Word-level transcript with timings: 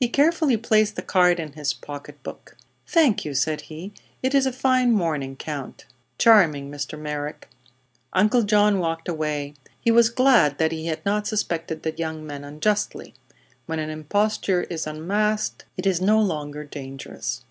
He 0.00 0.08
carefully 0.08 0.56
placed 0.56 0.96
the 0.96 1.02
card 1.02 1.38
in 1.38 1.52
his 1.52 1.74
pocket 1.74 2.22
book. 2.22 2.56
"Thank 2.86 3.26
you," 3.26 3.34
said 3.34 3.60
he. 3.68 3.92
"It's 4.22 4.46
a 4.46 4.50
fine 4.52 4.90
morning, 4.90 5.36
Count." 5.36 5.84
"Charming, 6.16 6.70
Mr. 6.70 6.98
Merrick." 6.98 7.50
Uncle 8.14 8.44
John 8.44 8.78
walked 8.78 9.06
away. 9.06 9.52
He 9.78 9.90
was 9.90 10.08
glad 10.08 10.56
that 10.56 10.72
he 10.72 10.86
had 10.86 11.04
not 11.04 11.26
suspected 11.26 11.82
the 11.82 11.92
young 11.94 12.26
man 12.26 12.42
unjustly. 12.42 13.12
When 13.66 13.78
an 13.80 13.90
imposture 13.90 14.62
is 14.70 14.86
unmasked 14.86 15.66
it 15.76 15.84
is 15.84 16.00
no 16.00 16.18
longer 16.22 16.64
dangerous. 16.64 17.42